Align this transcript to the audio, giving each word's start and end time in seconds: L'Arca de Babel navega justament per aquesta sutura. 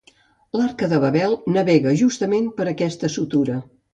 L'Arca 0.59 0.87
de 0.93 0.97
Babel 1.03 1.35
navega 1.57 1.93
justament 2.01 2.49
per 2.61 2.67
aquesta 2.73 3.13
sutura. 3.19 3.59